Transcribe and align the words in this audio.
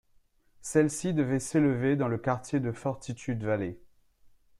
Celle-ci 0.61 1.13
devait 1.13 1.37
s'élever 1.37 1.95
dans 1.95 2.07
le 2.07 2.17
quartier 2.17 2.59
de 2.59 2.71
Fortitude 2.71 3.43
Valley. 3.43 3.77